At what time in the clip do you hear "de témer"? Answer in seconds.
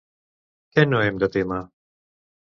1.25-1.61